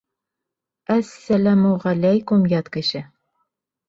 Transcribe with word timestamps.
—Әс-сәләмү-ғәләйкүм, 0.95 2.47
ят 2.55 2.73
кеше! 2.77 3.03